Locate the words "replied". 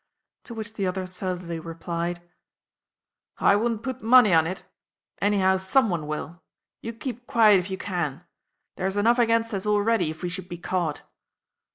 1.59-2.23